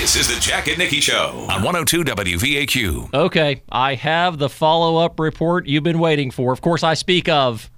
[0.00, 3.12] This is the Jack and Nikki Show on 102 WVAQ.
[3.12, 6.54] Okay, I have the follow up report you've been waiting for.
[6.54, 7.70] Of course, I speak of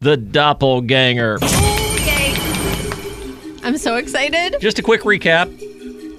[0.00, 1.38] the doppelganger.
[3.62, 4.56] I'm so excited.
[4.60, 5.48] Just a quick recap.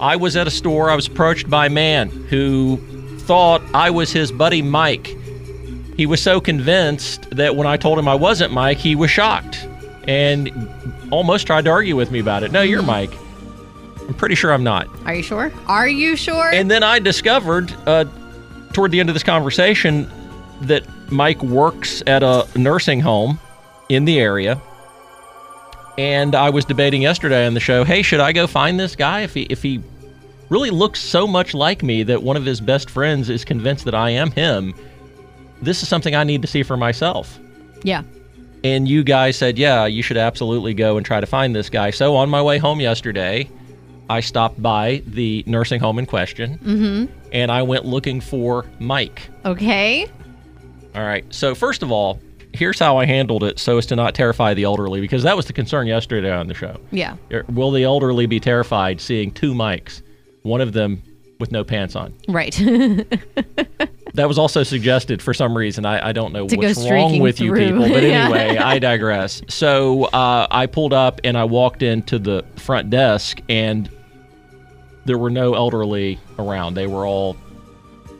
[0.00, 0.88] I was at a store.
[0.88, 2.78] I was approached by a man who
[3.18, 5.14] thought I was his buddy Mike.
[5.98, 9.68] He was so convinced that when I told him I wasn't Mike, he was shocked
[10.08, 10.50] and
[11.10, 12.52] almost tried to argue with me about it.
[12.52, 13.12] No, you're Mike.
[14.12, 14.88] I'm pretty sure I'm not.
[15.06, 15.50] Are you sure?
[15.68, 16.50] Are you sure?
[16.50, 18.04] And then I discovered uh,
[18.74, 20.06] toward the end of this conversation
[20.60, 23.40] that Mike works at a nursing home
[23.88, 24.60] in the area.
[25.96, 29.22] And I was debating yesterday on the show, hey, should I go find this guy
[29.22, 29.80] if he if he
[30.50, 33.94] really looks so much like me that one of his best friends is convinced that
[33.94, 34.74] I am him?
[35.62, 37.38] This is something I need to see for myself.
[37.82, 38.02] yeah.
[38.62, 41.90] And you guys said, yeah, you should absolutely go and try to find this guy.
[41.90, 43.50] So on my way home yesterday,
[44.10, 47.12] I stopped by the nursing home in question Mm-hmm.
[47.32, 49.28] and I went looking for Mike.
[49.44, 50.06] Okay.
[50.94, 51.24] All right.
[51.32, 52.20] So, first of all,
[52.52, 55.46] here's how I handled it so as to not terrify the elderly, because that was
[55.46, 56.78] the concern yesterday on the show.
[56.90, 57.16] Yeah.
[57.32, 60.02] Er, Will the elderly be terrified seeing two Mikes,
[60.42, 61.02] one of them
[61.40, 62.12] with no pants on?
[62.28, 62.54] Right.
[64.14, 65.86] That was also suggested for some reason.
[65.86, 68.24] I, I don't know To what's wrong with you people, but Yeah.
[68.26, 69.40] anyway, I digress.
[69.48, 73.88] So uh, I pulled up and I walked into the front desk, and
[75.06, 76.74] there were no elderly around.
[76.74, 77.36] They were all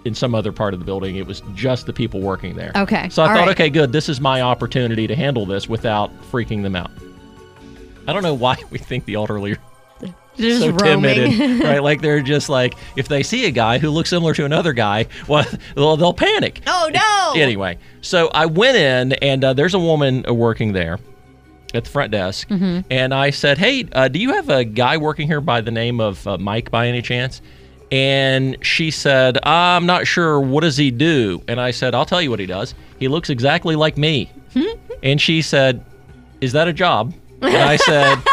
[0.05, 1.17] in some other part of the building.
[1.17, 2.73] It was just the people working there.
[2.75, 3.09] Okay.
[3.11, 3.49] So I All thought, right.
[3.51, 3.93] okay, good.
[3.93, 6.91] This is my opportunity to handle this without freaking them out.
[8.09, 9.59] I don't know why we think the elderly are
[10.37, 11.83] Just so timid, and, right?
[11.83, 15.07] Like they're just like if they see a guy who looks similar to another guy,
[15.29, 15.45] well,
[15.75, 16.63] they'll, they'll panic.
[16.67, 17.41] oh no.
[17.41, 20.99] Anyway, so I went in, and uh, there's a woman uh, working there
[21.75, 22.85] at the front desk, Mhm.
[22.91, 26.01] and I said, "Hey, uh, do you have a guy working here by the name
[26.01, 27.43] of uh, Mike by any chance?"
[27.91, 30.41] And she said, "I'm not sure.
[30.41, 32.75] What does he do?" And I said, "I'll tell you what he does.
[32.99, 34.31] He looks exactly like me."
[35.03, 35.85] and she said,
[36.41, 38.19] "Is that a job?" And I said.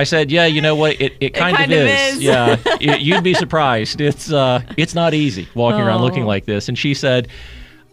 [0.00, 1.00] I said, "Yeah, you know what?
[1.00, 2.14] It, it kind, kind of, of is.
[2.16, 2.22] is.
[2.22, 4.00] Yeah, y- you'd be surprised.
[4.00, 6.28] It's uh, it's not easy walking around looking Oh.
[6.34, 7.28] like this." And she said,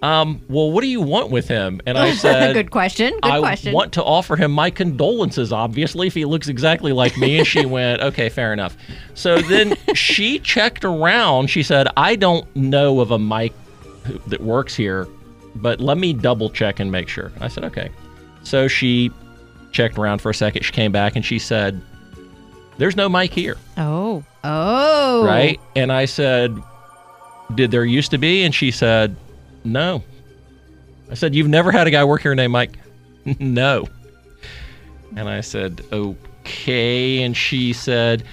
[0.01, 3.11] um, "Well, what do you want with him?" And I said, Good question.
[3.13, 3.31] Good question.
[3.33, 3.73] I question.
[3.73, 7.39] want to offer him my condolences, obviously, if he looks exactly like me.
[7.39, 8.77] And she went, okay, fair enough.
[9.15, 11.49] So then she checked around.
[11.49, 13.53] She said, I don't know of a Mike
[14.03, 15.07] who- that works here,
[15.55, 17.31] but let me double check and make sure.
[17.41, 17.89] I said, okay.
[18.43, 19.11] So she
[19.73, 20.63] checked around for a second.
[20.63, 21.81] She came back and she said,
[22.77, 24.23] there's no Mike here, Oh.
[24.43, 25.25] Oh.
[25.25, 25.59] right?
[25.75, 26.57] And I said,
[27.55, 28.43] did there used to be?
[28.43, 29.15] And she said,
[29.63, 30.03] no.
[31.09, 32.77] I said, You've never had a guy work here named Mike?
[33.39, 33.87] no.
[35.15, 37.23] And I said, Okay.
[37.23, 38.23] And she said,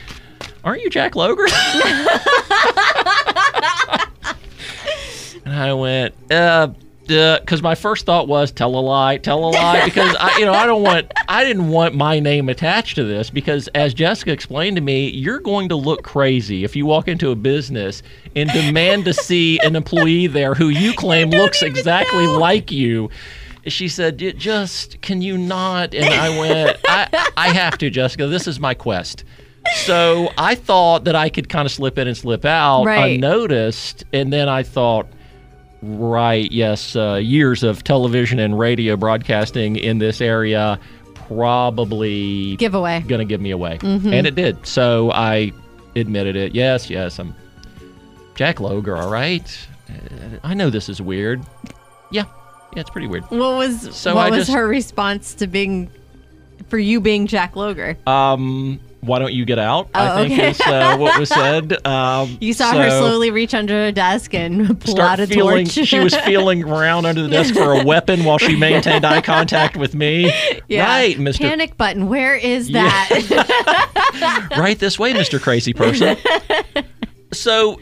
[0.65, 1.47] Aren't you Jack Loger?
[5.45, 6.69] and I went, uh,
[7.07, 10.53] because my first thought was tell a lie, tell a lie, because I, you know,
[10.53, 14.77] I don't want, I didn't want my name attached to this because, as Jessica explained
[14.77, 18.03] to me, you're going to look crazy if you walk into a business
[18.35, 23.11] and demand to see an employee there who you claim looks exactly like you.
[23.67, 28.27] She said, "Just can you not?" And I went, "I, I have to, Jessica.
[28.27, 29.25] This is my quest."
[29.77, 33.15] So I thought that I could kind of slip in and slip out Right.
[33.17, 35.07] unnoticed, and then I thought,
[35.85, 40.79] right, yes, uh, years of television and radio broadcasting in this area
[41.15, 43.01] probably Giveaway.
[43.07, 44.13] going to give me away, Mhm.
[44.13, 44.67] and it did.
[44.67, 45.53] So I
[45.97, 46.55] admitted it.
[46.55, 47.35] Yes, yes, I'm
[48.35, 49.01] Jack Loger.
[49.01, 49.45] All right,
[49.89, 51.43] Uh, I know this is weird.
[52.11, 52.25] Yeah,
[52.75, 53.25] yeah, it's pretty weird.
[53.25, 55.91] What was So what I was just- her response to being
[56.69, 57.97] for you being Jack Loger.
[58.09, 59.89] Um, why don't you get out?
[59.95, 60.51] I Oh, think okay.
[60.51, 61.87] is uh, what was said.
[61.87, 65.67] Um, You saw her slowly reach under a desk and pull out a feeling.
[65.67, 65.87] torch.
[65.87, 69.77] she was feeling around under the desk for a weapon while she maintained eye contact
[69.77, 70.33] with me.
[70.69, 70.85] Yeah.
[70.87, 71.45] Right, Mister.
[71.49, 72.09] Panic button.
[72.09, 72.85] Where is Yeah.
[73.09, 74.49] that?
[74.59, 75.41] right this way, Mr.
[75.41, 76.17] Crazy Person.
[77.33, 77.79] so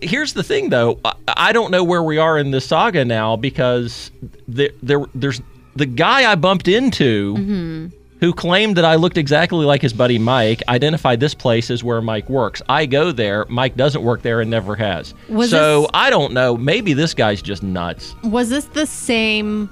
[0.00, 1.00] here's the thing, though.
[1.04, 4.10] I, I don't know where we are in this saga now because
[4.46, 5.40] there, there there's
[5.76, 7.86] the guy I bumped into Mm-hmm.
[8.20, 12.00] Who claimed that I looked exactly like his buddy Mike, identified this place as where
[12.02, 12.60] Mike works.
[12.68, 13.46] I go there.
[13.48, 15.14] Mike doesn't work there and never has.
[15.28, 16.56] Was so this- I don't know.
[16.56, 18.14] Maybe this guy's just nuts.
[18.24, 19.70] was this the same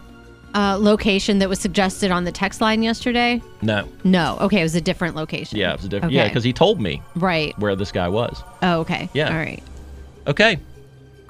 [0.55, 3.43] uh, location that was suggested on the text line yesterday?
[3.63, 3.87] No.
[4.05, 4.39] No.
[4.41, 5.59] Okay, it was a different location.
[5.59, 6.15] Yeah, it was a different.
[6.15, 7.59] Yeah, because he told me Right.
[7.59, 8.43] where this guy was.
[8.63, 9.09] Oh, okay.
[9.13, 9.29] Yeah.
[9.31, 9.63] All right.
[10.29, 10.59] Okay.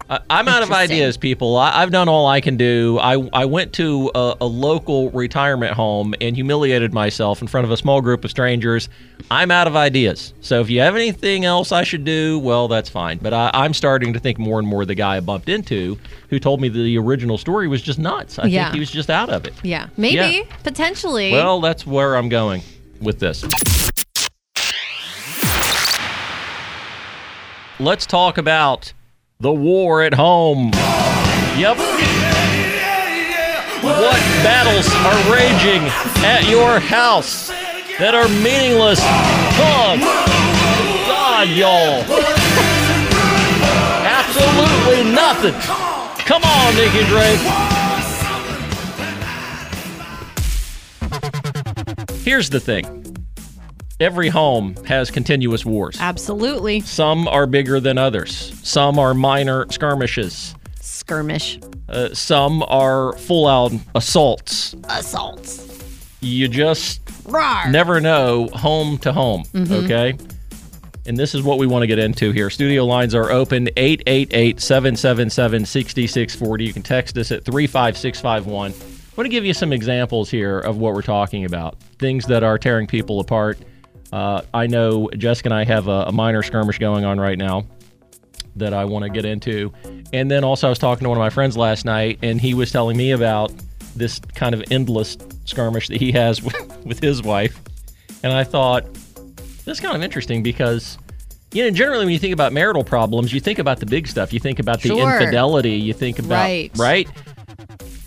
[0.09, 1.57] I'm out of ideas, people.
[1.57, 2.97] I, I've done all I can do.
[3.01, 7.73] I, I went to a, a local retirement home and humiliated myself in front of
[7.73, 8.89] a small group of strangers.
[9.33, 10.33] I'm out of ideas.
[10.41, 13.19] So if you have anything else I should do, well, that's fine.
[13.19, 15.99] But I, I'm starting to think more and more the guy I bumped into
[16.31, 18.39] who told me the original story was just nuts.
[18.39, 18.65] I Yeah.
[18.67, 19.55] think he was just out of it.
[19.65, 19.89] Yeah.
[19.97, 20.15] Maybe.
[20.15, 20.43] Yeah.
[20.63, 21.33] Potentially.
[21.33, 22.63] Well, that's where I'm going
[23.01, 23.45] with this.
[27.81, 28.93] Let's talk about
[29.39, 30.71] the war at home.
[31.59, 31.77] Yep.
[33.83, 35.83] What battles are raging
[36.25, 37.49] at your house
[37.99, 39.01] that are meaningless?
[39.59, 39.97] Oh,
[41.07, 42.03] God, y'all.
[44.07, 45.55] Absolutely nothing.
[46.25, 47.41] Come on, Nikki Drake.
[52.25, 53.16] Here's the thing
[54.01, 55.97] every home has continuous wars.
[56.01, 56.81] Absolutely.
[56.81, 61.59] Some are bigger than others, some are minor skirmishes, Skirmish.
[61.89, 64.75] uh, some are full out assaults.
[64.89, 65.63] Assaults.
[66.21, 67.71] You just Rawr.
[67.71, 70.17] never know home to home, okay?
[71.07, 72.51] And this is what we want to get into here.
[72.51, 76.65] Studio lines are open 888 777 6640.
[76.65, 78.73] You can text us at 35651.
[78.73, 78.75] I
[79.17, 82.59] want to give you some examples here of what we're talking about things that are
[82.59, 83.59] tearing people apart.
[84.13, 87.67] Uh, I know Jessica and I have a, a minor skirmish going on right now
[88.57, 89.73] that I want to get into.
[90.13, 92.55] And then also, I was talking to one of my friends last night, and he
[92.55, 93.53] was telling me about
[93.95, 97.61] this kind of endless skirmish that he has with, with his wife.
[98.23, 98.85] And I thought,
[99.65, 100.97] that's kind of interesting because,
[101.53, 104.33] you know, generally when you think about marital problems, you think about the big stuff.
[104.33, 105.13] You think about the Sure.
[105.21, 105.73] infidelity.
[105.73, 106.71] You think about, Right.
[106.77, 107.09] right?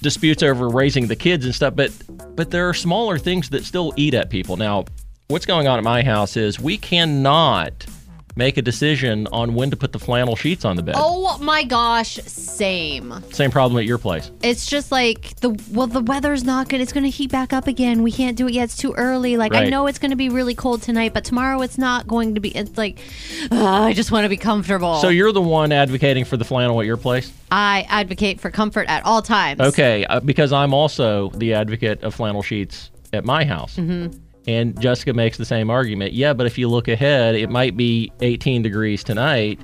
[0.02, 1.75] Disputes over raising the kids and stuff.
[1.75, 1.92] But,
[2.36, 4.56] but there are smaller things that still eat at people.
[4.57, 4.86] Now,
[5.30, 7.86] what's going on at my house is we cannot
[8.36, 10.96] make a decision on when to put the flannel sheets on the bed.
[10.98, 13.14] Oh my gosh, same.
[13.31, 14.31] Same problem at your place.
[14.42, 16.81] It's just like the well, the weather's not good.
[16.81, 18.02] It's going to heat back up again.
[18.02, 18.64] We can't do it yet.
[18.64, 19.38] It's too early.
[19.38, 22.34] Like I know it's going to be really cold tonight, but tomorrow it's not going
[22.34, 22.50] to be.
[22.58, 22.98] It's like
[23.52, 24.96] uh, I just want to be comfortable.
[24.96, 27.31] So you're the one advocating for the flannel at your place?
[27.52, 29.62] I advocate for comfort at all times.
[29.62, 33.76] Okay, uh, because I'm also the advocate of flannel sheets at my house.
[33.76, 34.18] Mm-hmm.
[34.50, 36.13] And Jessica makes the same argument.
[36.13, 39.60] Yeah, but if you look ahead, it might be 18 degrees tonight,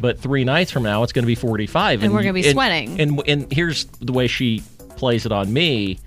[0.00, 2.02] but three nights from now, it's going to be 45.
[2.02, 3.00] And we're gonna be and- sweating.
[3.00, 4.62] And, and here's the way she
[4.96, 6.00] plays it on me.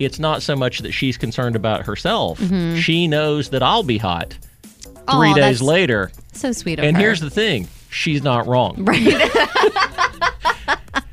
[0.00, 2.40] It's not so much that she's concerned about herself.
[2.76, 4.36] She knows that I'll be hot
[4.72, 5.34] three Mm-hmm.
[5.36, 6.10] Days later.
[6.32, 6.88] So sweet of her.
[6.88, 7.02] And her.
[7.02, 8.84] here's the thing she's not wrong.
[8.84, 9.30] right.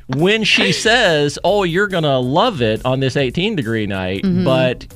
[0.16, 4.44] when she says, "Oh, you're gonna love it on this 18 degree night," Mm-hmm.
[4.44, 4.86] but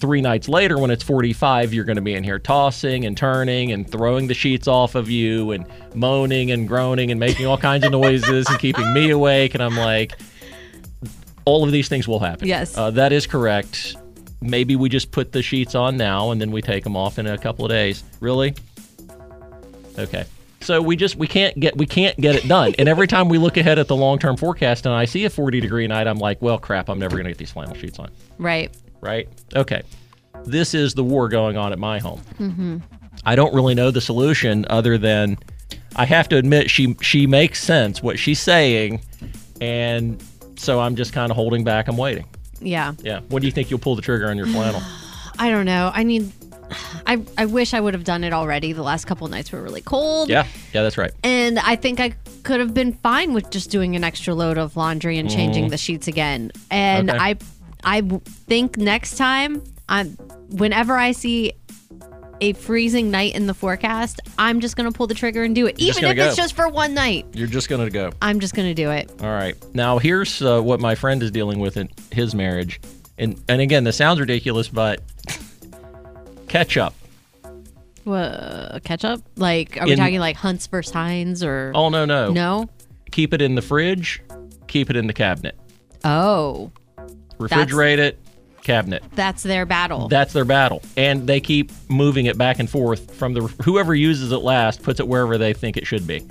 [0.00, 3.88] three nights later, when it's 45, you're gonna be in here tossing and turning and
[3.88, 7.92] throwing the sheets off of you and moaning and groaning and making all kinds of
[7.92, 9.54] noises and keeping me awake.
[9.54, 10.18] And I'm like,
[11.44, 12.48] all of these things will happen.
[12.48, 12.76] Yes.
[12.76, 13.96] uh, that is correct.
[14.40, 17.26] Maybe we just put the sheets on now and then we take them off in
[17.26, 18.02] a couple of days.
[18.20, 18.54] Really?
[19.98, 20.24] Okay.
[20.62, 22.74] So we just we can't get we can't get it done.
[22.78, 25.30] And every time we look ahead at the long term forecast and I see a
[25.30, 28.10] 40 degree night, I'm like, well, crap, I'm never gonna get these flannel sheets on.
[28.38, 28.70] right.
[29.00, 29.28] Right?
[29.54, 29.82] Okay.
[30.44, 32.20] This is the war going on at my home.
[32.38, 32.78] Mm-hmm.
[33.24, 35.36] I don't really know the solution other than
[35.96, 39.00] I have to admit she she makes sense what she's saying,
[39.60, 40.22] and
[40.56, 41.88] so I'm just kind of holding back.
[41.88, 42.26] I'm waiting.
[42.60, 42.94] Yeah.
[43.00, 43.20] Yeah.
[43.28, 44.80] What do you think you'll pull the trigger on your flannel?
[45.38, 45.90] I don't know.
[45.92, 46.32] I need.
[47.06, 48.72] I I wish I would have done it already.
[48.72, 50.30] The last couple nights were really cold.
[50.30, 50.46] yeah.
[50.72, 51.10] Yeah, that's right.
[51.24, 52.14] And I think I
[52.44, 55.76] could have been fine with just doing an extra load of laundry and changing the
[55.78, 56.52] sheets again.
[56.70, 57.10] And.
[57.10, 57.18] Okay.
[57.18, 57.36] I
[57.84, 60.08] I think next time I'm
[60.50, 61.52] whenever I see
[62.42, 65.78] a freezing night in the forecast, I'm just gonna pull the trigger and do it.
[65.78, 67.26] You're Even if gonna it's just for one night.
[67.34, 68.10] You're just gonna go.
[68.22, 69.10] I'm just gonna do it.
[69.20, 69.54] All right.
[69.74, 72.80] Now here's uh, what my friend is dealing with in his marriage,
[73.18, 75.02] and and again, this sounds ridiculous, but
[76.48, 76.94] ketchup.
[78.04, 79.22] What, ketchup?
[79.36, 81.72] Like, are we In- talking like Hunt's versus Heinz or?
[81.74, 82.32] Oh no no.
[82.32, 82.68] No.
[83.10, 84.22] Keep it in the fridge.
[84.66, 85.58] Keep it in the cabinet.
[86.04, 86.70] Oh,
[87.40, 88.18] Refrigerate it.
[88.62, 89.02] Cabinet.
[89.14, 90.08] that's their battle.
[90.08, 94.32] That's their battle, and they keep moving it back and forth from the whoever uses
[94.32, 96.22] it last puts it wherever they think it should be.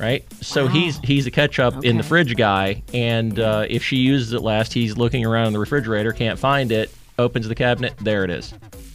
[0.00, 0.24] Right.
[0.42, 4.32] So he's he's a catch ketchup in the fridge guy, and uh, if she uses
[4.32, 6.90] it last, he's looking around in the refrigerator, can't find it,
[7.20, 8.52] opens the cabinet, there it is,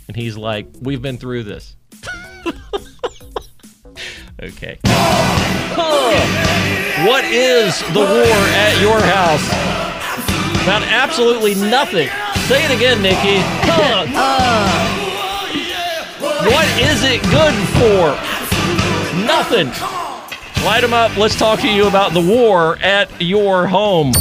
[0.09, 1.77] and he's like, "We've been through this."
[4.43, 4.79] okay.
[7.05, 9.86] What is the war at your house?
[10.67, 12.09] About absolutely nothing.
[12.49, 13.37] Say it again, Nikki.
[16.43, 18.13] What is it good for?
[19.25, 19.67] Nothing.
[20.65, 21.15] Light them up.
[21.15, 24.11] Let's talk to you about the war at your home.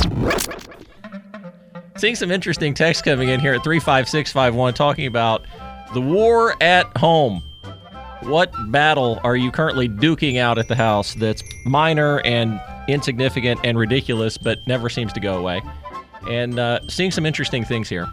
[1.96, 5.44] Seeing some interesting text coming in here at 35651 talking about
[5.94, 7.42] the war at home.
[8.20, 13.76] What battle are you currently duking out at the house that's minor and insignificant and
[13.76, 15.60] ridiculous but never seems to go away?
[16.28, 18.06] And uh, seeing some interesting things here.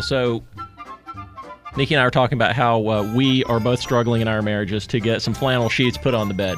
[0.00, 0.42] So,
[1.76, 4.86] Nikki and I are talking about how uh, we are both struggling in our marriages
[4.88, 6.56] to get some flannel sheets put on the bed.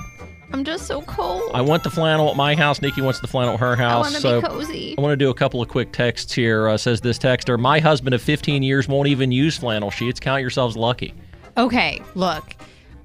[0.52, 1.50] I'm just so cold.
[1.54, 2.80] I want the flannel at my house.
[2.80, 4.24] Nikki wants the flannel at her house.
[4.24, 4.94] I wanna be cozy.
[4.96, 6.68] I want to do a couple of quick texts here.
[6.68, 10.20] Uh, says this texter, my husband of 15 years won't even use flannel sheets.
[10.20, 11.14] Count yourselves lucky.
[11.56, 12.54] Okay, look,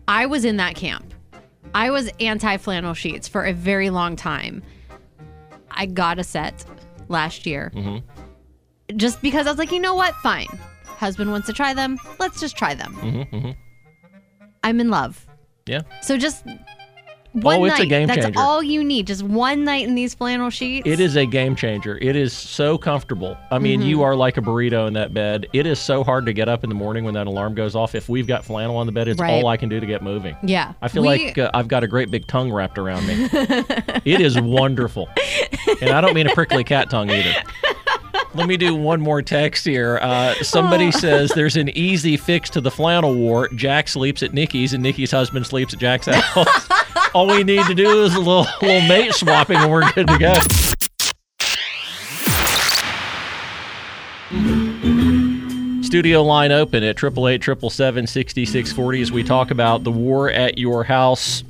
[0.07, 1.13] I was in that camp.
[1.73, 4.61] I was anti flannel sheets for a very long time.
[5.71, 6.65] I got a set
[7.11, 8.97] last year Mm-hmm.
[8.97, 10.15] just because I was like, you know what?
[10.23, 10.47] Fine.
[10.85, 11.97] Husband wants to try them.
[12.19, 12.93] Let's just try them.
[12.95, 13.51] Mm-hmm, mm-hmm.
[14.63, 15.25] I'm in love.
[15.65, 15.81] Yeah.
[16.01, 16.45] So just
[17.33, 17.89] one Oh, it's a night.
[17.89, 19.07] game That's all you need.
[19.07, 20.85] Just one night in these flannel sheets.
[20.87, 21.97] It is a game changer.
[22.01, 23.37] It is so comfortable.
[23.51, 23.89] I mean, Mm-hmm.
[23.89, 25.47] you are like a burrito in that bed.
[25.53, 27.95] It is so hard to get up in the morning when that alarm goes off.
[27.95, 29.31] If we've got flannel on the bed, it's Right.
[29.31, 30.35] all I can do to get moving.
[30.43, 30.73] Yeah.
[30.81, 33.13] I feel We- like uh, I've got a great big tongue wrapped around me.
[34.03, 35.07] it is wonderful.
[35.81, 37.33] And I don't mean a prickly cat tongue either.
[38.33, 39.99] Let me do one more text here.
[40.01, 40.91] Uh, somebody Oh.
[40.91, 43.49] says there's an easy fix to the flannel war.
[43.55, 46.67] Jack sleeps at Nikki's, and Nikki's husband sleeps at Jack's house.
[47.13, 50.17] All we need to do is a little, little mate swapping, and we're good to
[50.17, 50.33] go.
[55.83, 61.43] Studio line open at 888 as we talk about the war at your house.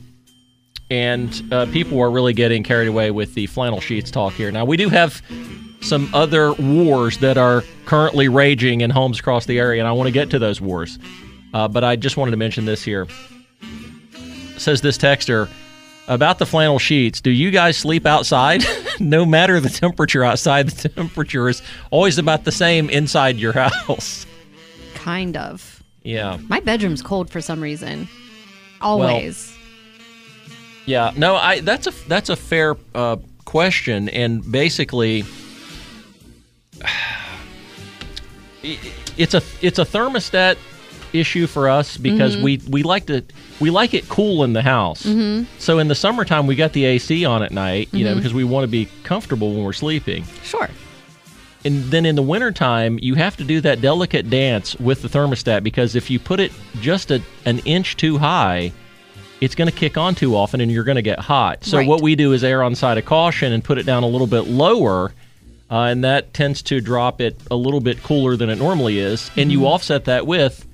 [0.90, 4.52] And uh, people are really getting carried away with the flannel sheets talk here.
[4.52, 5.22] Now, we do have
[5.82, 10.08] some other wars that are currently raging in homes across the area, and I want
[10.08, 10.98] to get to those wars.
[11.54, 13.08] Uh, but I just wanted to mention this here.
[14.62, 15.50] Says this texter
[16.08, 17.20] about the flannel sheets.
[17.20, 18.64] Do you guys sleep outside?
[19.00, 24.28] no matter the temperature outside, the temperature is always about the same inside your house.
[24.94, 25.82] kind of.
[26.04, 26.38] Yeah.
[26.48, 28.08] My bedroom's cold for some reason.
[28.82, 29.56] Always.
[30.86, 35.24] Yeah, no, I that's a that's a fair uh, question, and basically,
[38.64, 40.58] it's a it's a thermostat
[41.14, 42.44] issue for us because Mm-hmm.
[42.44, 43.24] we we like to
[43.60, 45.04] we like it cool in the house.
[45.06, 45.46] Mm-hmm.
[45.60, 48.06] So in the summertime, we got the AC on at night, you Mm-hmm.
[48.06, 50.24] know, because we want to be comfortable when we're sleeping.
[50.44, 50.70] sure.
[51.64, 55.62] And then in the wintertime, you have to do that delicate dance with the thermostat
[55.64, 58.72] because if you put it just a, an inch too high,
[59.42, 61.64] it's going to kick on too often and you're going to get hot.
[61.64, 61.88] So Right.
[61.88, 64.26] what we do is err on side of caution and put it down a little
[64.26, 65.14] bit lower.
[65.70, 69.30] Uh, and that tends to drop it a little bit cooler than it normally is.
[69.38, 70.66] And you offset that with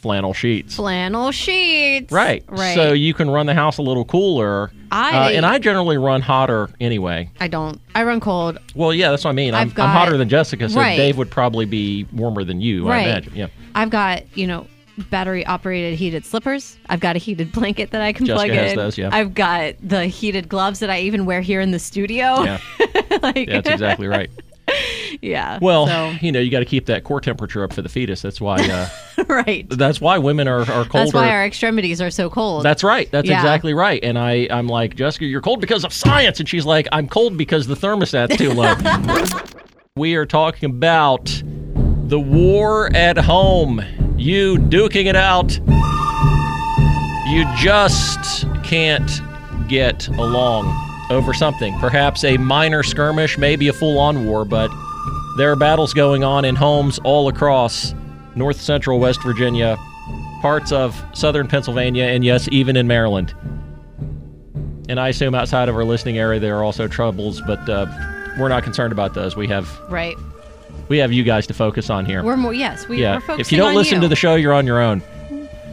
[0.00, 0.76] flannel sheets.
[0.76, 2.10] Flannel sheets.
[2.12, 2.44] Right.
[2.48, 2.74] Right.
[2.74, 4.70] So you can run the house a little cooler.
[4.90, 7.30] I- uh, and I generally run hotter anyway.
[7.40, 7.80] I don't.
[7.94, 8.58] I run cold.
[8.74, 9.54] Well, yeah, that's what I mean.
[9.54, 10.96] I'm, got- I'm hotter than Jessica, so Right.
[10.96, 13.32] Dave would probably be warmer than you, I imagine.
[13.36, 13.46] Yeah.
[13.74, 14.66] I've got, you know,
[15.10, 16.76] battery operated heated slippers.
[16.88, 18.76] I've got a heated blanket that I can Jessica plug has in.
[18.78, 19.10] those, yeah.
[19.12, 22.42] I've got the heated gloves that I even wear here in the studio.
[22.42, 22.58] Yeah.
[23.22, 24.30] like, Yeah, that's exactly right.
[25.22, 25.58] yeah.
[25.60, 28.22] Well, So, you know, you got to keep that core temperature up for the fetus.
[28.22, 28.56] That's why.
[28.56, 29.66] Uh, right.
[29.70, 30.88] that's why women are, are colder.
[30.92, 32.64] That's why our extremities are so cold.
[32.64, 33.10] That's right.
[33.10, 33.38] That's Yeah.
[33.40, 34.02] exactly right.
[34.02, 36.40] And I, I'm like, Jessica, you're cold because of science.
[36.40, 38.74] And she's like, I'm cold because the thermostat's too low.
[39.96, 41.26] we are talking about
[42.08, 43.82] the war at home.
[44.16, 45.58] You duking it out.
[47.30, 49.10] You just can't
[49.68, 51.76] get along over something.
[51.78, 54.70] Perhaps a minor skirmish, maybe a full on war, but
[55.36, 57.94] there are battles going on in homes all across
[58.36, 59.76] north central West Virginia,
[60.40, 63.34] parts of southern Pennsylvania, and yes, even in Maryland.
[64.88, 67.86] And I assume outside of our listening area there are also troubles, but uh,
[68.38, 69.36] we're not concerned about those.
[69.36, 70.16] We have right.
[70.88, 72.24] We have you guys to focus on here.
[72.24, 72.88] We're more yes.
[72.88, 73.20] We, yeah.
[73.38, 74.00] If you don't listen you.
[74.02, 75.02] to the show, you're on your own.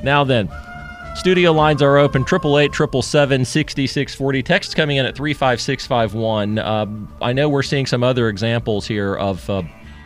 [0.04, 0.48] Now then,
[1.18, 2.24] studio lines are open.
[2.24, 4.42] Triple eight, triple seven, sixty six forty.
[4.44, 6.60] Text coming in at three five six five one.
[6.60, 6.86] Uh,
[7.22, 9.50] I know we're seeing some other examples here of.
[9.50, 9.64] Uh,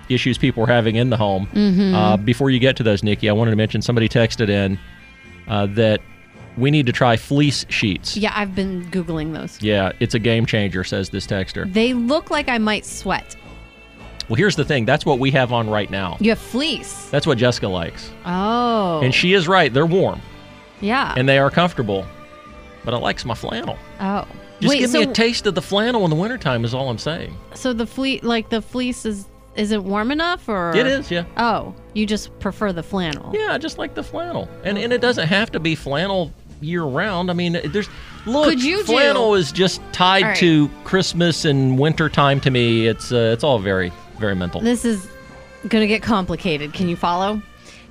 [0.10, 1.48] Issues people are having in the home.
[1.54, 1.96] Mm-hmm.
[1.96, 4.78] Uh, before you get to those, Nikki, I wanted to mention somebody texted in
[5.48, 6.02] uh, that
[6.58, 8.18] we need to try fleece sheets.
[8.18, 9.62] Yeah, I've been googling those.
[9.62, 11.72] Yeah, it's a game changer, says this texter.
[11.72, 13.38] They look like I might sweat.
[14.28, 16.18] Well, here's the thing that's what we have on right now.
[16.20, 17.10] You have fleece.
[17.10, 18.12] That's what Jessica likes.
[18.26, 19.00] Oh.
[19.02, 19.74] And she is right.
[19.74, 20.22] They're warm
[20.82, 21.14] Yeah.
[21.16, 22.06] and they are comfortable.
[22.84, 23.78] But I likes my flannel.
[24.00, 24.28] oh.
[24.60, 26.90] Just Wait, give so me a taste of the flannel in the wintertime is all
[26.90, 27.36] I'm saying.
[27.56, 31.26] so the fleece like the fleece is is it warm enough or It is, yeah.
[31.36, 33.32] Oh, you just prefer the flannel.
[33.36, 34.48] Yeah, I just like the flannel.
[34.64, 37.32] And and it doesn't have to be flannel year round.
[37.32, 37.90] I mean, there's
[38.28, 40.38] look, you do- flannel is just tied right.
[40.38, 42.86] to Christmas and wintertime to me.
[42.88, 44.62] It's uh, it's all very very mental.
[44.62, 45.10] This is
[45.68, 46.74] gonna get complicated.
[46.74, 47.42] Can you follow?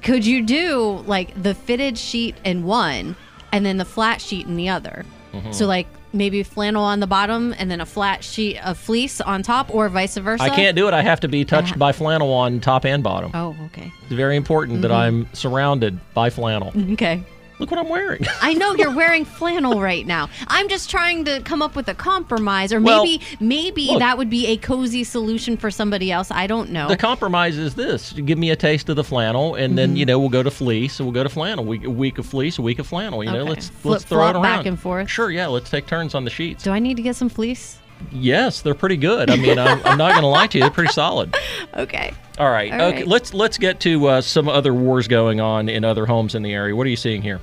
[0.03, 3.17] Could you do like the fitted sheet in one
[3.53, 5.05] and then the flat sheet in the other?
[5.33, 5.53] Mm-hmm.
[5.53, 9.43] So like maybe flannel on the bottom and then a flat sheet of fleece on
[9.43, 10.43] top, or vice versa.
[10.43, 10.95] I can't do it.
[10.95, 13.31] I have to be touched by flannel on top and bottom.
[13.35, 13.93] Oh, okay.
[14.03, 16.73] It's very important that I'm surrounded by flannel.
[16.93, 17.23] Okay.
[17.61, 18.27] Look what I'm wearing.
[18.41, 20.31] I know you're wearing flannel right now.
[20.49, 23.99] I'm just trying to come up with a compromise, or Well, maybe maybe look.
[23.99, 26.31] that would be a cozy solution for somebody else.
[26.31, 26.89] I don't know.
[26.89, 30.19] The compromise is this: give me a taste of the flannel, and then you know
[30.19, 31.65] we'll go to fleece, and we'll go to flannel.
[31.67, 33.23] We, a week of fleece, a week of flannel.
[33.23, 35.11] You know, let's Flip let's throw it around back and forth.
[35.11, 35.47] Sure, yeah.
[35.47, 36.65] Let's take turns on the sheets.
[36.65, 37.79] Do I need to get some fleece?
[38.11, 39.31] Yes, they're pretty good.
[39.31, 41.37] I mean, I'm, I'm not going to lie to you; they're pretty solid.
[41.77, 42.13] Okay.
[42.39, 42.97] All right, All okay.
[42.99, 43.07] right.
[43.07, 46.53] Let's let's get to uh, some other wars going on in other homes in the
[46.53, 46.75] area.
[46.75, 47.41] What are you seeing here?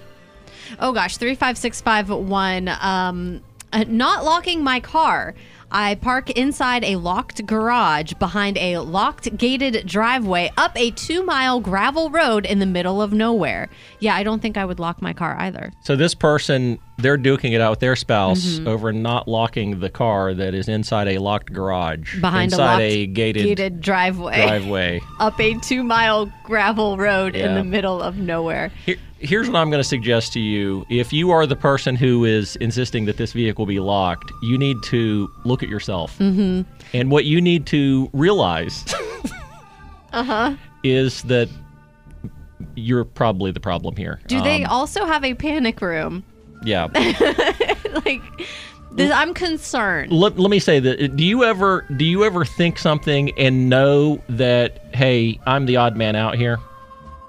[0.80, 2.70] Oh gosh, three five six five one.
[2.82, 3.42] Um,
[3.74, 5.36] uh, not locking my car.
[5.70, 11.60] I park inside a locked garage behind a locked gated driveway up a two mile
[11.60, 13.70] gravel road in the middle of nowhere.
[14.00, 15.74] Yeah, I don't think I would lock my car either.
[15.82, 18.68] So this person, they're duking it out with their spouse Mm-hmm.
[18.68, 22.82] over not locking the car that is inside a locked garage, Behind inside a locked
[22.82, 24.36] a gated, driveway.
[24.46, 25.02] driveway.
[25.20, 28.72] up a two mile gravel road in the middle of nowhere.
[28.86, 30.86] Here, here's what I'm going to suggest to you.
[30.90, 34.78] If you are the person who is insisting that this vehicle be locked, you need
[34.84, 36.18] to look at yourself.
[36.18, 36.62] Mm-hmm.
[36.94, 38.84] And what you need to realize
[40.14, 40.56] Uh-huh.
[40.84, 41.50] is that
[42.76, 44.20] you're probably the problem here.
[44.28, 46.24] Do they Um, also have a panic room?
[46.64, 46.88] Yeah.
[48.06, 48.22] Like,
[48.92, 50.12] this, I'm concerned.
[50.12, 54.22] let, let me say that do you ever do you ever think something and know
[54.30, 56.58] that hey i'm the odd man out here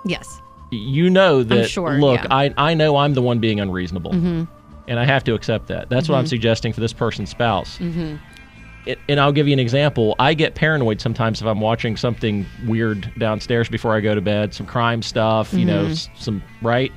[0.04, 0.40] Yes.
[0.70, 2.26] you know that sure, look yeah.
[2.26, 2.58] Mm-hmm.
[2.58, 4.48] I, I know i'm the one being unreasonable and
[5.00, 8.16] i have to accept that that's what i'm suggesting for this person's spouse Mm-hmm.
[8.86, 12.46] it, and i'll give you an example i get paranoid sometimes if i'm watching something
[12.66, 15.88] weird downstairs before i go to bed some crime stuff you Mm-hmm.
[15.88, 16.92] know some right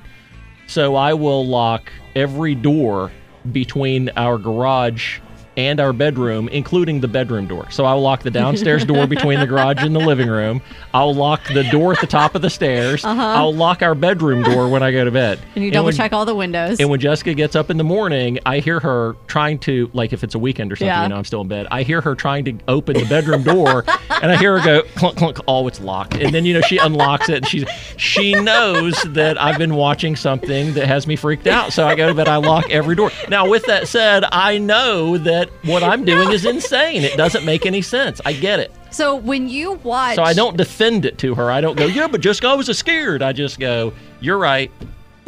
[0.72, 3.12] so i will lock every door
[3.52, 5.20] between our garage
[5.68, 7.70] and our bedroom, including the bedroom door.
[7.72, 10.62] So I'll lock the downstairs door between the garage and the living room.
[10.94, 13.04] I'll lock the door at the top of the stairs.
[13.06, 15.38] I'll lock our bedroom door when I go to bed.
[15.38, 15.48] Uh-huh.
[15.56, 16.80] And you double when- check all the windows.
[16.80, 20.24] and when Jessica gets up in the morning, I hear her trying to, like if
[20.24, 21.04] it's a weekend or something, Yeah.
[21.04, 21.68] you know, I'm still in bed.
[21.72, 23.86] I hear her trying to open the bedroom door,
[24.22, 25.38] and I hear her go clunk clunk.
[25.48, 26.16] Oh, it's locked.
[26.16, 27.66] And then you know she unlocks it, and she
[27.98, 31.74] she knows that I've been watching something that has me freaked out.
[31.74, 32.28] So I go to bed.
[32.28, 33.12] I lock every door.
[33.30, 37.04] Now, with that said, I know that what I'm doing is insane.
[37.04, 38.20] It doesn't make any sense.
[38.26, 38.72] I get it.
[38.92, 41.52] so when you watch, So I don't defend it to her.
[41.52, 43.22] I don't go, yeah, but Jessica, I was scared.
[43.22, 44.72] I just go, you're right.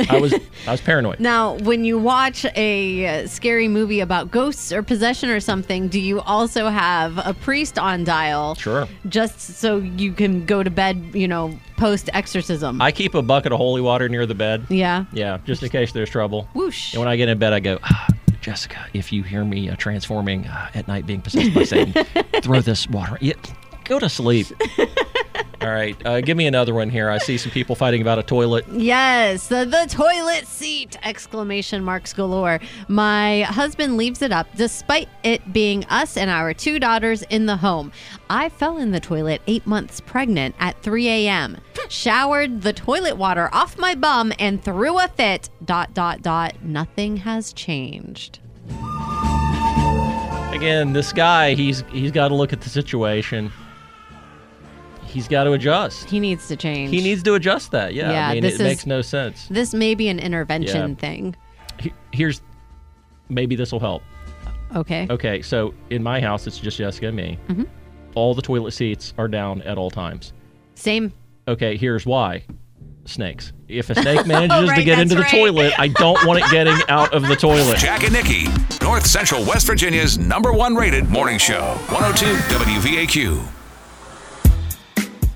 [0.09, 0.33] I was
[0.67, 1.19] I was paranoid.
[1.33, 5.99] Now, when you watch a uh, scary movie about ghosts or possession or something, do
[5.99, 8.55] you also have a priest on dial?
[8.55, 8.87] Sure.
[9.07, 12.81] Just so you can go to bed, you know, post exorcism.
[12.81, 14.65] I keep a bucket of holy water near the bed.
[14.69, 15.05] yeah.
[15.13, 16.47] Yeah, just in case there's trouble.
[16.55, 16.93] Whoosh.
[16.93, 18.07] And when I get in bed, I go, ah,
[18.43, 21.93] Jessica, if you hear me uh, transforming uh, at night being possessed by Satan,
[22.41, 23.17] throw this water.
[23.21, 23.35] Yeah,
[23.85, 24.47] go to sleep.
[25.63, 27.09] All right, uh, give me another one here.
[27.09, 28.65] I see some people fighting about a toilet.
[28.69, 30.97] Yes, the, the toilet seat!
[31.03, 32.59] Exclamation marks galore.
[32.89, 37.55] My husband leaves it up despite it being us and our two daughters in the
[37.55, 37.93] home.
[38.29, 43.49] I fell in the toilet eight months pregnant at 3 a.m., showered the toilet water
[43.53, 45.49] off my bum, and threw a fit.
[45.63, 46.61] Dot, dot, dot.
[46.61, 48.39] Nothing has changed.
[50.53, 53.51] Again, this guy, he's he's got to look at the situation.
[55.13, 56.09] He's got to adjust.
[56.09, 56.89] He needs to change.
[56.91, 57.93] He needs to adjust that.
[57.93, 59.47] Yeah, Yeah, I mean, this it is- makes no sense.
[59.49, 60.95] This may be an intervention Yeah.
[60.95, 61.35] thing.
[61.79, 62.41] He- Here's
[63.29, 64.01] maybe this will help.
[64.75, 65.05] Okay.
[65.09, 67.37] Okay, so in my house, it's just Jessica and me.
[67.47, 67.63] Mm-hmm.
[68.15, 70.33] all the toilet seats are down at all times.
[70.75, 71.11] Same.
[71.47, 72.43] Okay, here's why.
[73.05, 73.51] Snakes.
[73.67, 75.31] If a snake manages to get into the right.
[75.31, 77.77] toilet, I don't want it getting out of the toilet.
[77.79, 78.45] Jack and Nikki,
[78.83, 81.75] North Central West Virginia's number one rated morning show.
[81.89, 83.43] 102 WVAQ.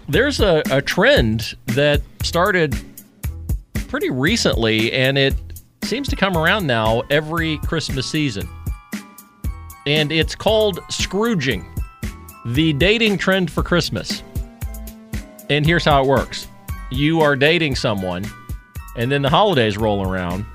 [0.09, 2.75] There's a, a trend that started
[3.89, 5.35] pretty recently, and it
[5.83, 8.47] seems to come around now every Christmas season.
[9.85, 11.65] And it's called Scrooging,
[12.45, 14.23] the dating trend for Christmas.
[15.49, 16.47] And here's how it works
[16.89, 18.25] you are dating someone,
[18.95, 20.45] and then the holidays roll around,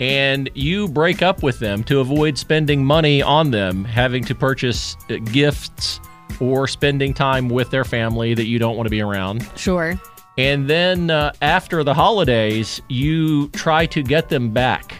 [0.00, 4.96] and you break up with them to avoid spending money on them, having to purchase
[5.08, 6.00] uh, gifts
[6.40, 9.48] or spending time with their family that you don't want to be around.
[9.56, 10.00] Sure.
[10.38, 14.94] And then uh, after the holidays, you try to get them back.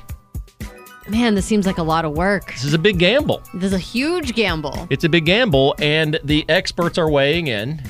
[1.08, 2.52] Man, this seems like a lot of work.
[2.52, 3.42] This is a big gamble.
[3.54, 4.86] This is a huge gamble.
[4.90, 7.82] It's a big gamble, and the experts are weighing in,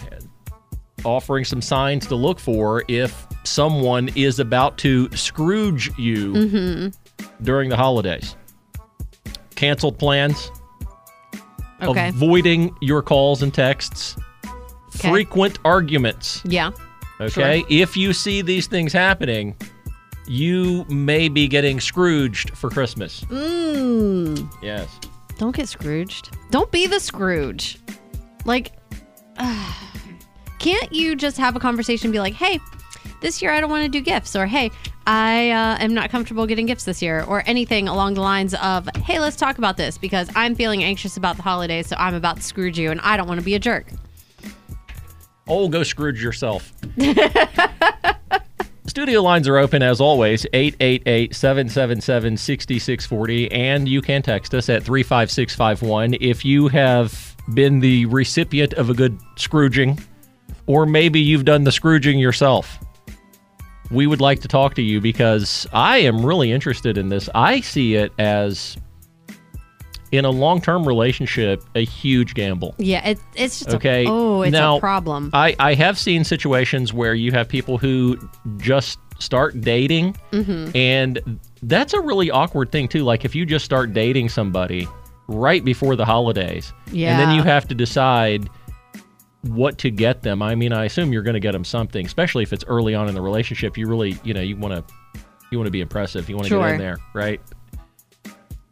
[1.04, 7.24] offering some signs to look for if someone is about to Scrooge you Mm-hmm.
[7.44, 8.34] during the holidays.
[9.56, 10.50] Canceled plans,
[11.82, 12.08] Okay.
[12.08, 14.16] avoiding your calls and texts,
[14.96, 15.08] Okay.
[15.10, 16.40] frequent arguments.
[16.44, 16.70] yeah.
[17.20, 17.64] Okay.
[17.68, 19.56] If you see these things happening,
[20.26, 23.20] you may be getting Scrooged for Christmas.
[23.22, 24.50] Mmm.
[24.62, 24.88] Yes.
[25.38, 26.36] Don't get Scrooged.
[26.50, 27.78] Don't be the Scrooge.
[28.44, 28.72] Like,
[30.58, 32.60] can't you just have a conversation and be like, hey,
[33.20, 34.70] this year I don't want to do gifts, or hey,
[35.06, 38.88] I uh, am not comfortable getting gifts this year, or anything along the lines of,
[38.96, 42.36] hey, let's talk about this because I'm feeling anxious about the holidays, so I'm about
[42.36, 43.86] to Scrooge you and I don't want to be a jerk.
[45.48, 46.72] Oh, go Scrooge yourself.
[48.86, 54.82] Studio lines are open as always, 888 777 6640, and you can text us at
[54.82, 59.98] 35651 if you have been the recipient of a good Scrooging,
[60.66, 62.78] or maybe you've done the Scrooging yourself.
[63.92, 67.28] We would like to talk to you because I am really interested in this.
[67.34, 68.76] I see it as,
[70.12, 72.74] in a long term relationship, a huge gamble.
[72.78, 74.04] Yeah, it, it's just Okay.
[74.06, 75.30] A, oh, it's now, a problem.
[75.32, 78.16] I, I have seen situations where you have people who
[78.56, 80.76] just start dating, Mm-hmm.
[80.76, 83.04] and that's a really awkward thing, too.
[83.04, 84.88] Like if you just start dating somebody
[85.28, 87.10] right before the holidays, yeah.
[87.12, 88.48] and then you have to decide
[89.42, 90.42] what to get them.
[90.42, 93.08] I mean, I assume you're going to get them something, especially if it's early on
[93.08, 93.76] in the relationship.
[93.76, 94.94] You really, you know, you want to
[95.50, 96.28] you want to be impressive.
[96.28, 97.40] You want to get in there, right?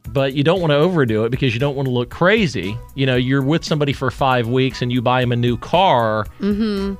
[0.08, 2.76] But you don't want to overdo it because you don't want to look crazy.
[2.94, 6.24] You know, you're with somebody for five weeks and you buy them a new car.
[6.40, 6.94] mm-hmm.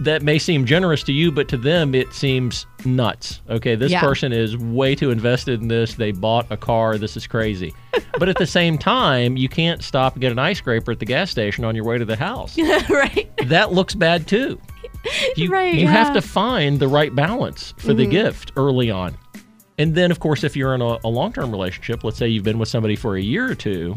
[0.00, 3.40] That may seem generous to you, but to them it seems nuts.
[3.48, 4.00] Okay, this Yeah.
[4.00, 5.94] person is way too invested in this.
[5.94, 6.98] They bought a car.
[6.98, 7.72] This is crazy.
[8.18, 11.04] but at the same time, you can't stop and get an ice scraper at the
[11.04, 12.58] gas station on your way to the house.
[12.90, 13.30] right.
[13.46, 14.60] that looks bad too.
[15.36, 18.10] You, Right, you have to find the right balance for the mm-hmm.
[18.10, 19.16] gift early on.
[19.78, 22.44] And then, of course, if you're in a, a long term relationship, let's say you've
[22.44, 23.96] been with somebody for a year or two,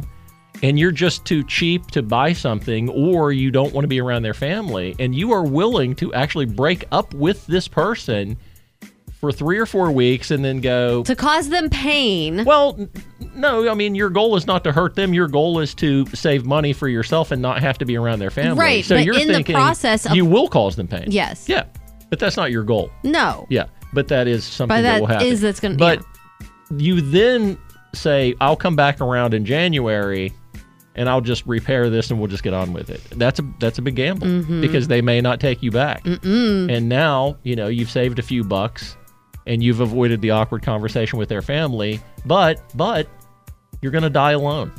[0.63, 4.21] and you're just too cheap to buy something, or you don't want to be around
[4.23, 8.37] their family, and you are willing to actually break up with this person
[9.19, 12.43] for three or four weeks and then go, To cause them pain.
[12.43, 12.87] well,
[13.35, 15.13] no, I mean, your goal is not to hurt them.
[15.13, 18.31] Your goal is to save money for yourself and not have to be around their
[18.31, 18.59] family.
[18.59, 21.05] Right, So but you're in the thinking process of- you will cause them pain.
[21.07, 21.47] Yes.
[21.47, 21.65] Yeah.
[22.09, 22.89] But that's not your goal.
[23.03, 23.45] No.
[23.51, 23.65] Yeah.
[23.93, 25.27] But that is something But that, that will happen.
[25.27, 26.03] is- that's gonna- But
[26.75, 27.59] you then
[27.93, 30.33] say, I'll come back around in January
[30.95, 33.01] and I'll just repair this and we'll just get on with it.
[33.11, 34.61] That's a that's a big gamble Mm-hmm.
[34.61, 36.05] because they may not take you back.
[36.05, 38.97] And now, you know, you've saved a few bucks
[39.47, 43.07] and you've avoided the awkward conversation with their family, but but
[43.81, 44.71] you're going to die alone.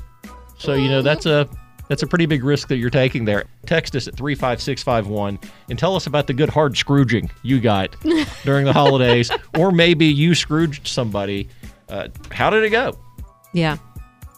[0.58, 1.48] So, you know, that's a
[1.88, 3.44] that's a pretty big risk that you're taking there.
[3.66, 7.96] Text us at 35651 and tell us about the good hard scrooging you got
[8.44, 11.48] during the holidays or maybe you scrooged somebody.
[11.88, 12.96] Uh, how did it go?
[13.52, 13.76] Yeah.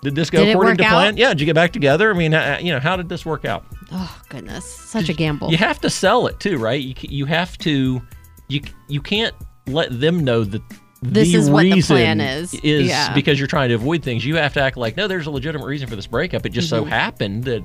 [0.05, 1.15] Did this go Did according to plan?
[1.15, 1.19] out?
[1.19, 2.11] Yeah, did you get back together?
[2.11, 2.33] I mean,
[2.65, 3.65] you know, how did this work out?
[3.91, 5.51] Oh goodness, such a gamble.
[5.51, 6.81] You have to sell it too, right?
[6.81, 8.01] You you have to
[8.49, 9.35] you you can't
[9.67, 10.63] let them know that
[11.03, 12.55] This the is what the plan is.
[12.63, 13.15] is Yeah.
[13.15, 14.25] because you're trying to avoid things.
[14.25, 16.45] You have to act like no, there's a legitimate reason for this breakup.
[16.47, 17.65] It just so happened that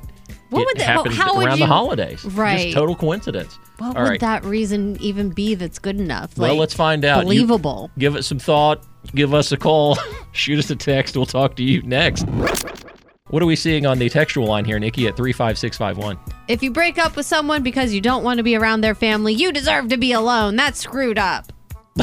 [0.49, 0.55] Mm-hmm.
[0.55, 2.25] What would that- well, happened how would around you- the holidays.
[2.25, 2.57] Right.
[2.63, 3.59] just total coincidence.
[3.77, 4.19] What All would right.
[4.21, 5.53] that reason even be?
[5.53, 6.35] That's good enough.
[6.39, 7.19] well, let's find out.
[7.19, 7.91] You Believable.
[7.99, 8.83] give it some thought.
[9.15, 9.97] Give us a call.
[10.33, 11.15] Shoot us a text.
[11.15, 12.27] We'll talk to you next.
[13.29, 16.17] What are we seeing on the textual line here, Nikki, at 35651?
[16.47, 19.33] If you break up with someone because you don't want to be around their family,
[19.33, 20.55] you deserve to be alone.
[20.55, 21.51] That's screwed up.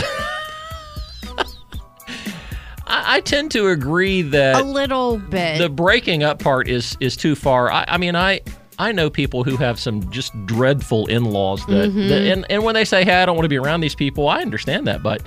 [2.88, 5.59] I, I tend to agree that A little bit.
[5.59, 7.70] the breaking up part is is too far.
[7.72, 8.40] I, I mean, I
[8.78, 12.09] I know people who have some just dreadful in-laws that, Mhm.
[12.09, 14.28] that and, and when they say, "Hey, I don't want to be around these people,"
[14.28, 15.22] I understand that, but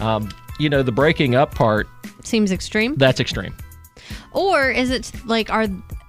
[0.00, 0.30] um,
[0.62, 1.88] you know, the breaking up part,
[2.22, 2.94] Seems extreme.
[2.96, 3.54] that's extreme.
[4.32, 5.66] Or is it like are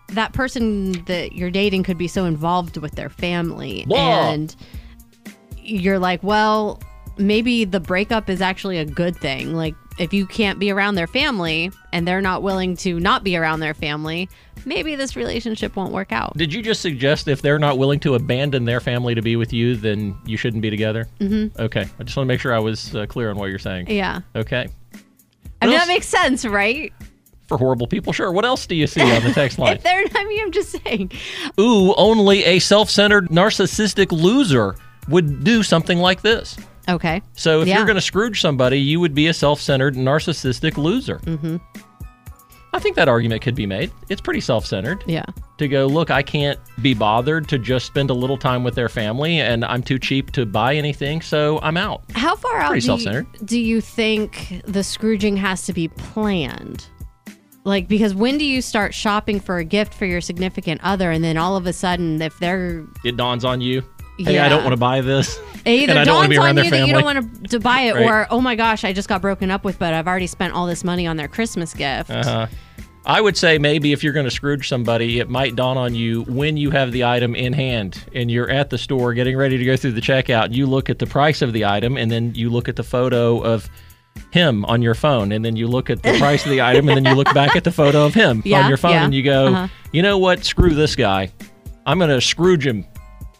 [0.09, 3.97] that person that you're dating could be so involved with their family Whoa.
[3.97, 4.55] and
[5.57, 6.79] you're like, well,
[7.17, 9.53] maybe the breakup is actually a good thing.
[9.55, 13.35] Like if you can't be around their family and they're not willing to not be
[13.35, 14.29] around their family,
[14.65, 16.35] maybe this relationship won't work out.
[16.37, 19.51] Did you just suggest if they're not willing to abandon their family to be with
[19.53, 21.07] you, then you shouldn't be together?
[21.19, 21.57] Mhm.
[21.59, 21.87] Okay.
[21.99, 23.89] I just want to make sure I was uh, clear on what you're saying.
[23.89, 24.21] Yeah.
[24.35, 24.67] Okay.
[25.61, 26.91] I mean that makes sense, right?
[27.47, 28.31] For horrible people, sure.
[28.31, 29.77] What else do you see on the text line?
[29.77, 31.11] If they're I mean I'm just saying.
[31.59, 34.75] Ooh, only a self-centered, narcissistic loser
[35.09, 36.57] would do something like this.
[36.89, 37.21] Okay.
[37.33, 37.77] So if Yeah.
[37.77, 41.19] you're going to Scrooge somebody, you would be a self-centered, narcissistic loser.
[41.19, 41.61] Mhm.
[42.73, 43.91] I think that argument could be made.
[44.09, 45.03] It's pretty self-centered.
[45.05, 45.25] Yeah.
[45.59, 48.89] To go, look, I can't be bothered to just spend a little time with their
[48.89, 52.01] family, and I'm too cheap to buy anything, so I'm out.
[52.15, 53.45] How far out Pretty do you, self-centered.
[53.45, 56.87] do you think the Scrooging has to be planned?
[57.63, 61.23] Like, because when do you start shopping for a gift for your significant other, and
[61.23, 63.83] then all of a sudden, if they're It dawns on you.
[64.17, 65.39] Hey, I don't want to buy this.
[65.65, 67.43] it either I don't want to dawns be around on you that you don't want
[67.43, 68.05] to, to buy it, Right.
[68.05, 70.67] or oh my gosh, I just got broken up with, but I've already spent all
[70.67, 72.09] this money on their Christmas gift.
[72.11, 72.47] Uh-huh.
[73.05, 76.21] I would say maybe if you're going to Scrooge somebody, it might dawn on you
[76.23, 79.65] when you have the item in hand and you're at the store getting ready to
[79.65, 80.53] go through the checkout.
[80.53, 83.41] You look at the price of the item and then you look at the photo
[83.41, 83.69] of
[84.31, 86.97] him on your phone and then you look at the price of the item and
[87.05, 89.03] then you look back at the photo of him Yeah, on your phone yeah.
[89.03, 89.67] and you go, Uh-huh.
[89.91, 90.45] you know what?
[90.45, 91.29] Screw this guy.
[91.85, 92.85] I'm going to Scrooge him.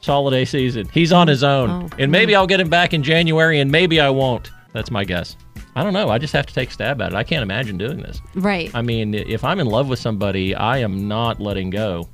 [0.06, 0.88] Holiday season.
[0.94, 1.70] He's on his own.
[1.70, 4.52] Oh, and maybe I'll get him back in January and maybe I won't.
[4.74, 5.36] That's my guess.
[5.76, 6.10] I don't know.
[6.10, 7.16] I just have to take a stab at it.
[7.16, 8.22] I can't imagine doing this.
[8.36, 8.70] Right.
[8.76, 12.10] I mean, if I'm in love with somebody, I am not letting go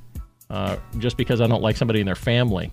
[0.48, 2.70] uh, just because I don't like somebody in their family.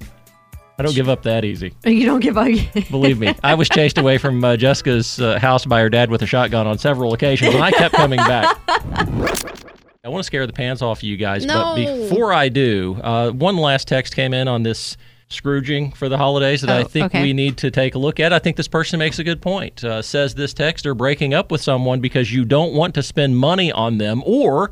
[0.80, 1.74] I don't give up that easy.
[1.86, 2.48] You don't give up.
[2.92, 6.22] Believe me, I was chased away from uh, Jessica's uh, house by her dad with
[6.22, 8.58] a shotgun on several occasions, and I kept coming back.
[10.08, 11.74] I want to scare the pants off you guys, No.
[11.76, 14.96] but before I do, uh, one last text came in on this
[15.30, 17.22] Scrooging for the holidays that I Oh, think okay.
[17.22, 18.32] we need to take a look at.
[18.32, 19.84] I think this person makes a good point.
[19.84, 23.70] Uh, says this texter breaking up with someone because you don't want to spend money
[23.70, 24.72] on them or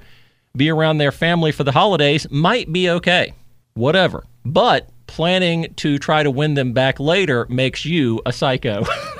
[0.55, 3.33] be around their family for the holidays might be okay.
[3.73, 4.23] Whatever.
[4.45, 8.85] But planning to try to win them back later makes you a psycho.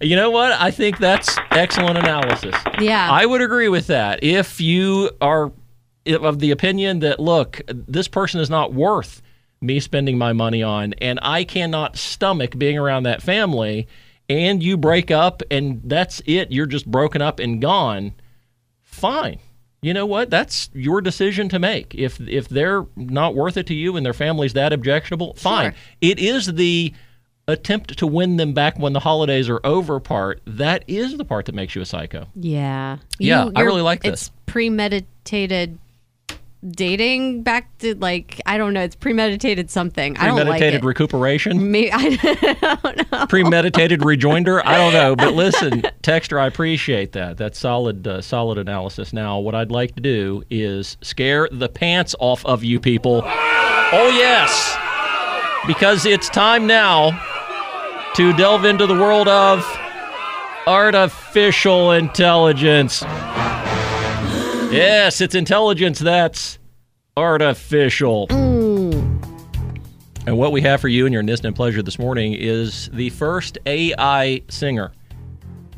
[0.00, 0.52] you know what?
[0.52, 2.54] I think that's excellent analysis.
[2.80, 3.08] Yeah.
[3.10, 4.22] I would agree with that.
[4.22, 5.52] If you are
[6.06, 9.22] of the opinion that, look, this person is not worth
[9.60, 13.86] me spending my money on, and I cannot stomach being around that family,
[14.28, 18.14] and you break up and that's it, you're just broken up and gone,
[18.82, 19.38] fine.
[19.82, 20.30] You know what?
[20.30, 21.94] That's your decision to make.
[21.94, 25.72] If if they're not worth it to you and their family's that objectionable, fine.
[25.72, 25.80] Sure.
[26.00, 26.94] It is the
[27.48, 31.46] attempt to win them back when the holidays are over part that is the part
[31.46, 32.26] that makes you a psycho.
[32.36, 32.98] Yeah.
[33.18, 35.78] Yeah, I you're- really like this It's premeditated
[36.70, 38.82] dating back to like I don't know.
[38.82, 40.16] It's premeditated something.
[40.16, 40.86] I don't like Premeditated it.
[40.86, 43.26] recuperation, Maybe I don't know.
[43.26, 44.64] premeditated rejoinder.
[44.64, 47.36] I don't know, but listen, Texter, I appreciate that.
[47.36, 49.12] That's solid, uh, solid analysis.
[49.12, 53.22] Now, what I'd like to do is scare the pants off of you people.
[53.24, 54.76] Oh yes,
[55.66, 57.10] because it's time now
[58.14, 59.64] to delve into the world of
[60.66, 63.02] artificial intelligence.
[64.70, 66.58] Yes, it's intelligence that's
[67.16, 68.26] artificial.
[68.30, 73.58] And what we have for you in your instant pleasure this morning is the first
[73.66, 74.92] AI singer,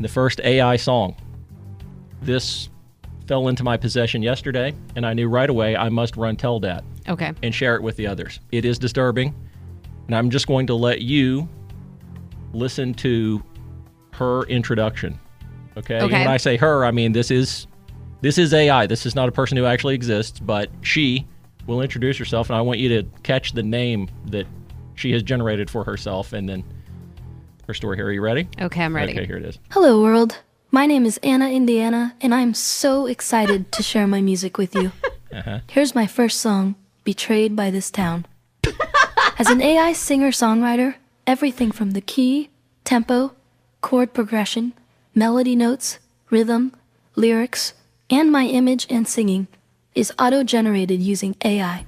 [0.01, 1.16] the first AI song.
[2.20, 2.68] This
[3.27, 6.85] fell into my possession yesterday, and I knew right away I must run tell that
[7.09, 7.33] Okay.
[7.42, 8.40] and share it with the others.
[8.53, 9.35] It is disturbing,
[10.09, 11.49] and I'm just going to let you
[12.55, 13.43] listen to
[14.12, 15.19] her introduction.
[15.77, 16.01] Okay?
[16.01, 16.21] Okay.
[16.21, 17.67] when I say her, I mean this is
[18.21, 18.87] this is AI.
[18.87, 21.27] This is not a person who actually exists, but she
[21.67, 24.47] will introduce herself, and I want you to catch the name that
[24.95, 26.64] she has generated for herself, and then
[27.67, 27.97] her story.
[27.97, 28.49] Here, are you ready?
[28.61, 29.12] Okay, I'm ready.
[29.12, 29.59] Okay, here it is.
[29.71, 30.38] Hello, world.
[30.71, 34.93] My name is Anna Indiana, and I'm so excited to share my music with you.
[35.35, 35.59] Uh-huh.
[35.69, 38.25] Here's my first song, Betrayed by This Town.
[39.37, 40.95] As an AI singer songwriter,
[41.27, 42.51] everything from the key,
[42.85, 43.33] tempo,
[43.81, 44.73] chord progression,
[45.15, 45.99] melody notes,
[46.31, 46.73] rhythm,
[47.17, 47.75] lyrics,
[48.11, 49.47] and my image and singing
[49.95, 51.85] is auto generated using AI.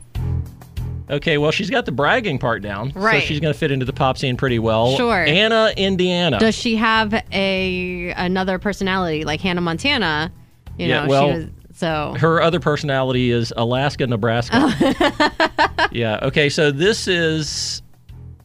[1.08, 3.20] Okay, well, she's got the bragging part down, Right.
[3.22, 4.96] so she's going to fit into the pop scene pretty well.
[4.96, 5.24] Sure.
[5.24, 6.38] Anna, Indiana.
[6.40, 10.32] Does she have a another personality like Hannah Montana?
[10.78, 14.56] You Yeah, know, well- she was So Her other personality is Alaska, Nebraska.
[14.58, 15.88] Oh.
[15.92, 16.18] yeah.
[16.22, 16.48] Okay.
[16.48, 17.82] So this is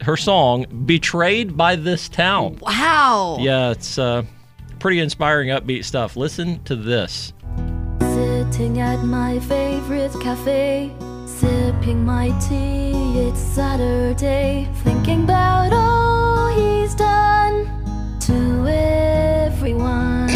[0.03, 3.37] her song, "Betrayed by This Town." wow.
[3.39, 4.23] Yeah, it's uh,
[4.79, 6.15] pretty inspiring, upbeat stuff.
[6.15, 7.33] Listen to this.
[7.99, 10.91] Sitting at my favorite cafe,
[11.25, 12.91] sipping my tea.
[13.19, 17.67] It's Saturday, thinking about all he's done
[18.21, 20.30] to everyone.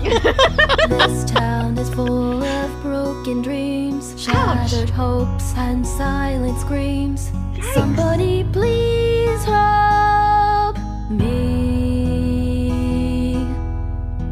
[0.88, 7.30] this town is full of broken dreams, shattered hopes, and silent screams.
[7.74, 10.78] Somebody please help
[11.10, 12.30] me.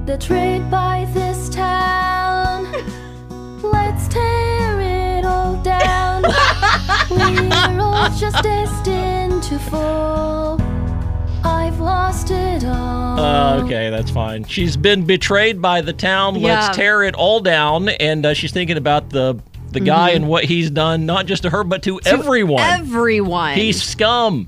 [0.07, 2.72] Betrayed by this town.
[3.62, 6.22] Let's tear it all down.
[7.11, 10.67] We're all just destined to fall.
[11.99, 13.19] Lost it all.
[13.19, 14.45] Uh, okay, that's fine.
[14.45, 16.37] She's been betrayed by the town.
[16.37, 16.61] Yeah.
[16.61, 17.89] Let's tear it all down.
[17.89, 19.41] And uh, she's thinking about the
[19.73, 22.63] the guy and what he's done, not just to her, but to, everyone.
[22.63, 23.55] Everyone.
[23.55, 24.47] He's scum.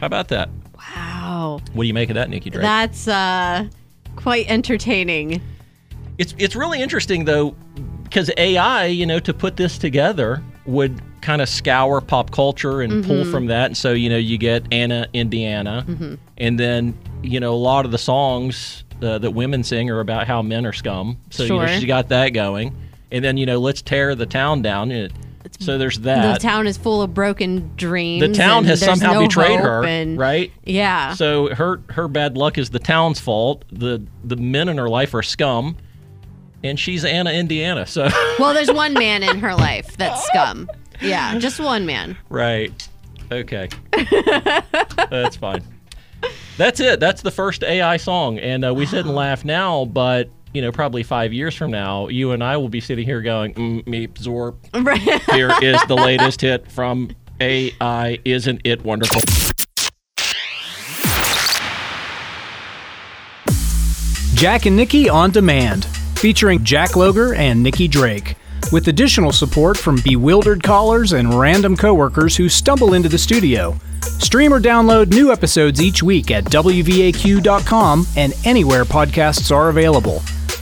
[0.00, 0.48] How about that?
[0.96, 1.60] wow.
[1.72, 2.62] What do you make of that, Nikki Drake?
[2.62, 3.68] That's uh,
[4.16, 5.40] quite entertaining.
[6.18, 7.54] It's it's really interesting though,
[8.04, 13.04] because AI, you know, to put this together would kind of scour pop culture and
[13.04, 13.30] pull Mm-hmm.
[13.32, 13.66] from that.
[13.66, 15.84] And so you know, you get Anna Indiana,
[16.38, 20.26] and then you know a lot of the songs uh, that women sing are about
[20.26, 21.18] how men are scum.
[21.30, 22.74] So you know, she's got that going,
[23.10, 24.90] and then you know, let's tear the town down.
[24.90, 25.12] And
[25.58, 26.34] so there's that.
[26.34, 28.20] the town is full of broken dreams.
[28.20, 30.52] The town has somehow no betrayed her, and- right?
[30.64, 31.14] Yeah.
[31.14, 33.64] So her her bad luck is the town's fault.
[33.72, 35.76] The the men in her life are scum,
[36.62, 37.86] and she's Anna Indiana.
[37.86, 40.68] So well, there's one man in her life that's scum.
[41.00, 42.16] Yeah, just one man.
[42.28, 42.88] right,
[43.30, 43.68] okay,
[45.10, 45.62] that's fine.
[46.56, 47.00] That's it.
[47.00, 50.30] That's the first AI song, and uh, we sit and laugh now, but.
[50.54, 53.52] You know, probably five years from now, you and I will be sitting here going,
[53.52, 54.56] mm, "Meep Zorp."
[54.86, 55.22] Right.
[55.34, 57.10] Here is the latest hit from
[57.42, 58.18] AI.
[58.24, 59.20] Isn't it wonderful?
[64.34, 65.84] Jack and Nikki on Demand,
[66.16, 68.36] featuring Jack Loger and Nikki Drake,
[68.72, 73.76] with additional support from bewildered callers and random coworkers who stumble into the studio.
[74.02, 80.20] Stream or download new episodes each week at WVAQ.com and anywhere podcasts are available.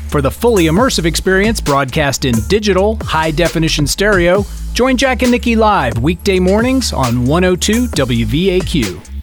[0.08, 5.56] For the fully immersive experience broadcast in digital, high definition stereo, join Jack and Nikki
[5.56, 9.13] live weekday mornings on 102 WVAQ.